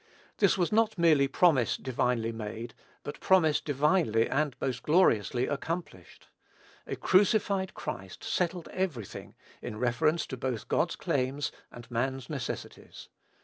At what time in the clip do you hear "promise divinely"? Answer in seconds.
1.27-2.31, 3.19-4.27